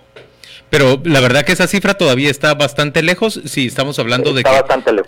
Pero 0.69 0.99
la 1.03 1.21
verdad 1.21 1.45
que 1.45 1.53
esa 1.53 1.67
cifra 1.67 1.93
todavía 1.93 2.29
está 2.29 2.53
bastante 2.53 3.01
lejos. 3.01 3.41
Si 3.45 3.67
estamos 3.67 3.99
hablando 3.99 4.33
de 4.33 4.43
que 4.43 4.49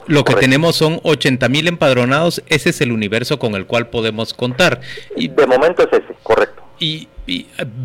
lo 0.07 0.23
que 0.23 0.35
tenemos 0.35 0.75
son 0.75 0.99
80 1.03 1.49
mil 1.49 1.67
empadronados, 1.67 2.41
ese 2.47 2.69
es 2.69 2.81
el 2.81 2.91
universo 2.91 3.39
con 3.39 3.55
el 3.55 3.65
cual 3.65 3.87
podemos 3.87 4.33
contar. 4.33 4.79
Y, 5.15 5.27
de 5.27 5.47
momento 5.47 5.83
es 5.83 5.89
ese, 5.91 6.15
correcto. 6.23 6.63
Y, 6.79 7.09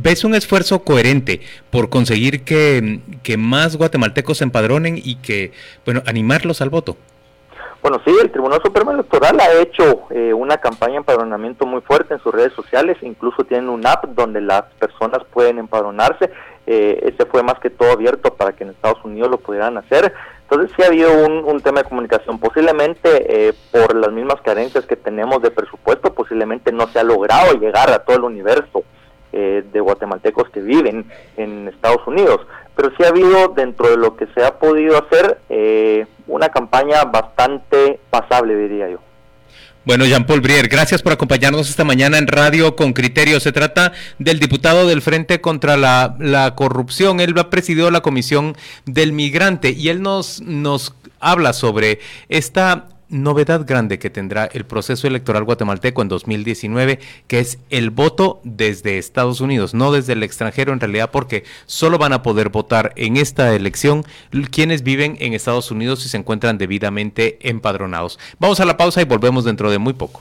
ves 0.00 0.24
un 0.24 0.34
esfuerzo 0.34 0.84
coherente 0.84 1.40
por 1.70 1.90
conseguir 1.90 2.44
que, 2.44 3.00
que 3.22 3.36
más 3.36 3.76
guatemaltecos 3.76 4.38
se 4.38 4.44
empadronen 4.44 4.96
y 4.96 5.16
que, 5.16 5.52
bueno, 5.84 6.02
animarlos 6.06 6.62
al 6.62 6.70
voto. 6.70 6.96
Bueno, 7.84 8.00
sí, 8.02 8.16
el 8.18 8.30
Tribunal 8.30 8.62
Supremo 8.64 8.92
Electoral 8.92 9.38
ha 9.40 9.60
hecho 9.60 10.06
eh, 10.08 10.32
una 10.32 10.56
campaña 10.56 10.92
de 10.92 10.98
empadronamiento 11.00 11.66
muy 11.66 11.82
fuerte 11.82 12.14
en 12.14 12.20
sus 12.20 12.32
redes 12.32 12.54
sociales, 12.54 12.96
incluso 13.02 13.44
tienen 13.44 13.68
un 13.68 13.86
app 13.86 14.06
donde 14.06 14.40
las 14.40 14.62
personas 14.78 15.22
pueden 15.30 15.58
empadronarse, 15.58 16.30
eh, 16.66 16.98
ese 17.02 17.26
fue 17.26 17.42
más 17.42 17.58
que 17.58 17.68
todo 17.68 17.92
abierto 17.92 18.32
para 18.32 18.54
que 18.54 18.64
en 18.64 18.70
Estados 18.70 19.04
Unidos 19.04 19.30
lo 19.30 19.36
pudieran 19.36 19.76
hacer. 19.76 20.14
Entonces 20.44 20.74
sí 20.74 20.82
ha 20.82 20.86
habido 20.86 21.10
un, 21.26 21.60
tema 21.60 21.82
de 21.82 21.88
comunicación, 21.90 22.38
posiblemente 22.38 23.48
eh, 23.48 23.52
por 23.70 23.94
las 23.94 24.12
mismas 24.12 24.40
carencias 24.40 24.86
que 24.86 24.96
tenemos 24.96 25.42
de 25.42 25.50
presupuesto, 25.50 26.14
posiblemente 26.14 26.72
no 26.72 26.86
se 26.88 27.00
ha 27.00 27.04
logrado 27.04 27.52
llegar 27.52 27.90
a 27.90 27.98
todo 27.98 28.16
el 28.16 28.24
universo 28.24 28.82
de 29.34 29.80
guatemaltecos 29.80 30.48
que 30.50 30.60
viven 30.60 31.04
en 31.36 31.68
Estados 31.68 32.06
Unidos 32.06 32.40
pero 32.76 32.90
sí 32.96 33.04
ha 33.04 33.08
habido 33.08 33.48
dentro 33.56 33.90
de 33.90 33.96
lo 33.96 34.16
que 34.16 34.26
se 34.34 34.44
ha 34.44 34.58
podido 34.58 34.98
hacer 34.98 35.38
eh, 35.48 36.06
una 36.26 36.48
campaña 36.48 37.04
bastante 37.04 38.00
pasable, 38.10 38.56
diría 38.56 38.90
yo. 38.90 38.98
Bueno, 39.84 40.06
Jean-Paul 40.06 40.40
Brier, 40.40 40.68
gracias 40.68 41.02
por 41.02 41.12
acompañarnos 41.12 41.68
esta 41.68 41.84
mañana 41.84 42.16
en 42.16 42.26
Radio 42.26 42.74
con 42.74 42.94
Criterio. 42.94 43.38
Se 43.38 43.52
trata 43.52 43.92
del 44.18 44.40
diputado 44.40 44.88
del 44.88 45.02
Frente 45.02 45.42
contra 45.42 45.76
la, 45.76 46.16
la 46.18 46.54
Corrupción. 46.54 47.20
Él 47.20 47.38
ha 47.38 47.50
presidido 47.50 47.90
la 47.90 48.00
Comisión 48.00 48.56
del 48.86 49.12
Migrante 49.12 49.70
y 49.70 49.90
él 49.90 50.00
nos, 50.00 50.40
nos 50.40 50.94
habla 51.20 51.52
sobre 51.52 52.00
esta 52.30 52.88
novedad 53.14 53.64
grande 53.66 53.98
que 53.98 54.10
tendrá 54.10 54.44
el 54.46 54.64
proceso 54.66 55.06
electoral 55.06 55.44
guatemalteco 55.44 56.02
en 56.02 56.08
2019, 56.08 56.98
que 57.26 57.38
es 57.38 57.58
el 57.70 57.90
voto 57.90 58.40
desde 58.44 58.98
Estados 58.98 59.40
Unidos, 59.40 59.72
no 59.72 59.92
desde 59.92 60.14
el 60.14 60.22
extranjero 60.22 60.72
en 60.72 60.80
realidad, 60.80 61.10
porque 61.10 61.44
solo 61.66 61.96
van 61.96 62.12
a 62.12 62.22
poder 62.22 62.48
votar 62.48 62.92
en 62.96 63.16
esta 63.16 63.54
elección 63.54 64.04
quienes 64.50 64.82
viven 64.82 65.16
en 65.20 65.32
Estados 65.32 65.70
Unidos 65.70 66.04
y 66.04 66.08
se 66.08 66.16
encuentran 66.16 66.58
debidamente 66.58 67.38
empadronados. 67.48 68.18
Vamos 68.38 68.60
a 68.60 68.64
la 68.64 68.76
pausa 68.76 69.00
y 69.00 69.04
volvemos 69.04 69.44
dentro 69.44 69.70
de 69.70 69.78
muy 69.78 69.92
poco. 69.92 70.20